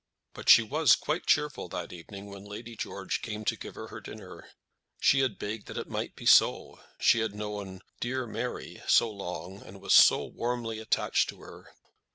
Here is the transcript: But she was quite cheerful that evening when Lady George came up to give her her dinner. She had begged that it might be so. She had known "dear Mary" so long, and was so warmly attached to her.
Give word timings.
But 0.33 0.49
she 0.49 0.63
was 0.63 0.95
quite 0.95 1.27
cheerful 1.27 1.67
that 1.69 1.93
evening 1.93 2.25
when 2.25 2.43
Lady 2.43 2.75
George 2.75 3.21
came 3.21 3.41
up 3.41 3.47
to 3.49 3.55
give 3.55 3.75
her 3.75 3.89
her 3.89 4.01
dinner. 4.01 4.49
She 4.99 5.19
had 5.19 5.37
begged 5.37 5.67
that 5.67 5.77
it 5.77 5.87
might 5.87 6.15
be 6.15 6.25
so. 6.25 6.79
She 6.99 7.19
had 7.19 7.35
known 7.35 7.81
"dear 7.99 8.25
Mary" 8.25 8.81
so 8.87 9.11
long, 9.11 9.61
and 9.61 9.79
was 9.79 9.93
so 9.93 10.25
warmly 10.25 10.79
attached 10.79 11.29
to 11.29 11.41
her. 11.41 11.75